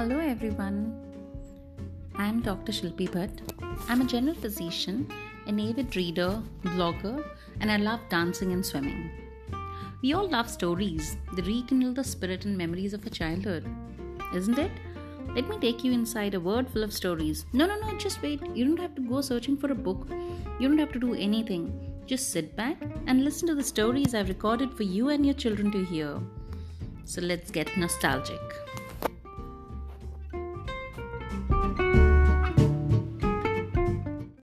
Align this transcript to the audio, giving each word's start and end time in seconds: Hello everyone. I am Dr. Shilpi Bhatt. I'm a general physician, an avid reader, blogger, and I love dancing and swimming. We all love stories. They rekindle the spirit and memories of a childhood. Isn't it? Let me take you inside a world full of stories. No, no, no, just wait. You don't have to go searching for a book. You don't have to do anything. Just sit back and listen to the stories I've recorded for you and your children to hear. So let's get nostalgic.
Hello 0.00 0.18
everyone. 0.18 0.76
I 2.16 2.24
am 2.26 2.40
Dr. 2.40 2.72
Shilpi 2.72 3.06
Bhatt. 3.14 3.40
I'm 3.86 4.00
a 4.00 4.06
general 4.06 4.34
physician, 4.34 5.06
an 5.46 5.60
avid 5.60 5.94
reader, 5.94 6.42
blogger, 6.62 7.22
and 7.60 7.70
I 7.70 7.76
love 7.76 8.00
dancing 8.08 8.52
and 8.52 8.64
swimming. 8.64 9.10
We 10.00 10.14
all 10.14 10.26
love 10.26 10.48
stories. 10.48 11.18
They 11.34 11.42
rekindle 11.42 11.92
the 11.92 12.02
spirit 12.02 12.46
and 12.46 12.56
memories 12.56 12.94
of 12.94 13.04
a 13.04 13.10
childhood. 13.10 13.66
Isn't 14.34 14.58
it? 14.58 14.70
Let 15.34 15.50
me 15.50 15.58
take 15.58 15.84
you 15.84 15.92
inside 15.92 16.32
a 16.32 16.40
world 16.40 16.70
full 16.70 16.82
of 16.82 16.94
stories. 16.94 17.44
No, 17.52 17.66
no, 17.66 17.78
no, 17.78 17.98
just 17.98 18.22
wait. 18.22 18.40
You 18.54 18.64
don't 18.64 18.80
have 18.80 18.94
to 18.94 19.02
go 19.02 19.20
searching 19.20 19.58
for 19.58 19.70
a 19.70 19.82
book. 19.90 20.08
You 20.58 20.68
don't 20.68 20.78
have 20.78 20.92
to 20.92 20.98
do 20.98 21.12
anything. 21.12 21.64
Just 22.06 22.32
sit 22.32 22.56
back 22.56 22.78
and 23.06 23.22
listen 23.22 23.48
to 23.48 23.54
the 23.54 23.70
stories 23.74 24.14
I've 24.14 24.30
recorded 24.30 24.72
for 24.72 24.84
you 24.84 25.10
and 25.10 25.26
your 25.26 25.34
children 25.34 25.70
to 25.72 25.84
hear. 25.84 26.18
So 27.04 27.20
let's 27.20 27.50
get 27.50 27.76
nostalgic. 27.76 28.40